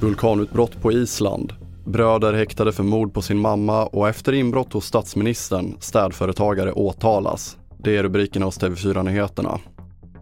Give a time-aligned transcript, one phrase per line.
[0.00, 1.52] Vulkanutbrott på Island.
[1.84, 7.56] Bröder häktade för mord på sin mamma och efter inbrott hos statsministern, städföretagare åtalas.
[7.78, 9.58] Det är rubrikerna hos TV4 Nyheterna.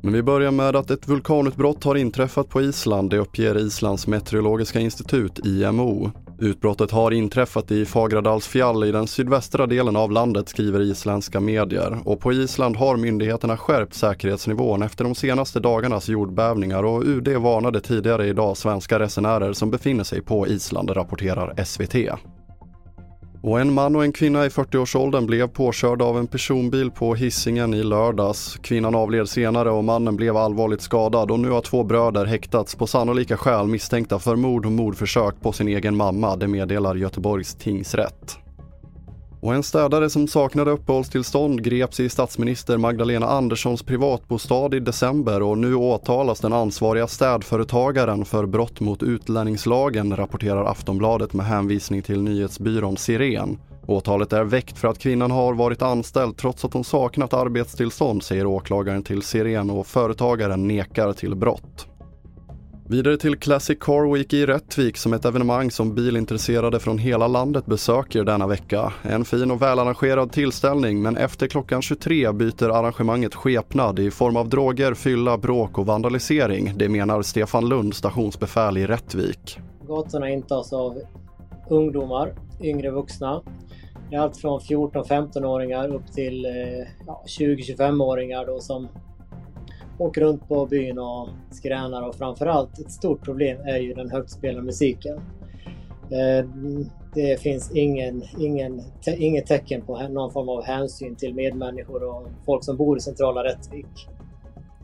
[0.02, 4.80] Men vi börjar med att ett vulkanutbrott har inträffat på Island, det uppger Islands meteorologiska
[4.80, 6.10] institut, IMO.
[6.40, 12.20] Utbrottet har inträffat i Fagradalsfjall i den sydvästra delen av landet skriver isländska medier och
[12.20, 18.26] på Island har myndigheterna skärpt säkerhetsnivån efter de senaste dagarnas jordbävningar och UD varnade tidigare
[18.26, 21.94] idag svenska resenärer som befinner sig på Island, rapporterar SVT.
[23.42, 27.74] Och en man och en kvinna i 40-årsåldern blev påkörda av en personbil på hissingen
[27.74, 28.58] i lördags.
[28.62, 32.86] Kvinnan avled senare och mannen blev allvarligt skadad och nu har två bröder häktats på
[32.86, 38.38] sannolika skäl misstänkta för mord och mordförsök på sin egen mamma, det meddelar Göteborgs tingsrätt.
[39.40, 45.58] Och en städare som saknade uppehållstillstånd greps i statsminister Magdalena Anderssons privatbostad i december och
[45.58, 52.96] nu åtalas den ansvariga städföretagaren för brott mot utlänningslagen, rapporterar Aftonbladet med hänvisning till nyhetsbyrån
[52.96, 53.58] Siren.
[53.86, 58.46] Åtalet är väckt för att kvinnan har varit anställd trots att hon saknat arbetstillstånd, säger
[58.46, 61.89] åklagaren till Siren och företagaren nekar till brott.
[62.90, 67.66] Vidare till Classic Car Week i Rättvik som ett evenemang som bilintresserade från hela landet
[67.66, 68.92] besöker denna vecka.
[69.02, 74.48] En fin och välarrangerad tillställning men efter klockan 23 byter arrangemanget skepnad i form av
[74.48, 76.72] droger, fylla, bråk och vandalisering.
[76.76, 79.58] Det menar Stefan Lund, stationsbefäl i Rättvik.
[79.86, 81.00] Gatorna intas av
[81.68, 83.42] ungdomar, yngre vuxna.
[84.10, 86.52] Det är allt från 14-15-åringar upp till eh,
[87.06, 88.88] ja, 20-25-åringar då som
[90.00, 94.62] åker runt på byn och skränar och framförallt ett stort problem är ju den högtspelande
[94.62, 95.20] musiken.
[96.10, 96.46] Eh,
[97.14, 102.28] det finns ingen, ingen, te, inget tecken på någon form av hänsyn till medmänniskor och
[102.46, 104.08] folk som bor i centrala Rättvik.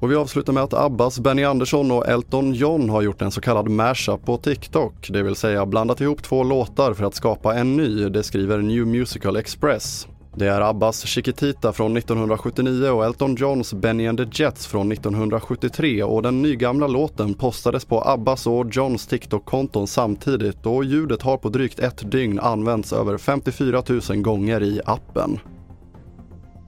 [0.01, 3.41] Och vi avslutar med att Abbas, Benny Andersson och Elton John har gjort en så
[3.41, 7.77] kallad mashup på TikTok, det vill säga blandat ihop två låtar för att skapa en
[7.77, 10.09] ny, det skriver New Musical Express.
[10.39, 16.03] Det är Abbas Chiquitita från 1979 och Elton Johns Benny and the Jets från 1973
[16.03, 21.49] och den nygamla låten postades på Abbas och Johns TikTok-konton samtidigt och ljudet har på
[21.49, 25.39] drygt ett dygn använts över 54 000 gånger i appen.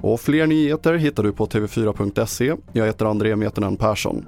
[0.00, 2.54] Och fler nyheter hittar du på tv4.se.
[2.72, 4.26] Jag heter André Metenen Persson.